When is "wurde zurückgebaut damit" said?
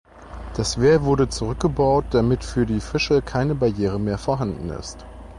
1.03-2.43